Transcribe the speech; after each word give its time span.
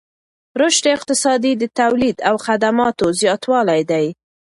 رشد 0.61 0.85
اقتصادي 0.95 1.53
د 1.61 1.63
تولید 1.79 2.17
او 2.29 2.35
خدماتو 2.45 3.05
زیاتوالی 3.21 3.81
دی. 3.91 4.05